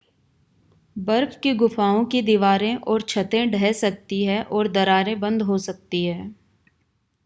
[0.95, 6.05] बर्फ की गुफाओं की दीवारें और छतें ढह सकती हैं और दरारें बंद हो सकती
[6.05, 6.35] हैं